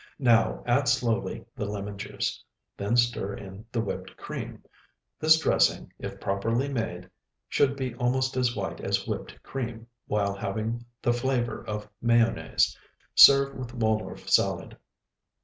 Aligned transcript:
Now 0.17 0.63
add 0.65 0.87
slowly 0.87 1.45
the 1.55 1.65
lemon 1.67 1.95
juice, 1.95 2.43
then 2.75 2.95
stir 2.97 3.35
in 3.35 3.65
the 3.71 3.81
whipped 3.81 4.17
cream. 4.17 4.63
This 5.19 5.37
dressing, 5.37 5.93
if 5.99 6.19
properly 6.19 6.67
made, 6.73 7.07
should 7.47 7.75
be 7.75 7.93
almost 7.93 8.35
as 8.35 8.55
white 8.55 8.81
as 8.81 9.05
whipped 9.05 9.43
cream, 9.43 9.85
while 10.07 10.33
having 10.33 10.83
the 11.03 11.13
flavor 11.13 11.63
of 11.67 11.87
mayonnaise. 12.01 12.75
Serve 13.13 13.53
with 13.55 13.75
Waldorf 13.75 14.27
salad. 14.27 14.75